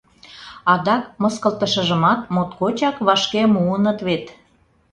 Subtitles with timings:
[0.73, 4.25] Адак мыскылтышыжымат моткочак вашке муыныт вет.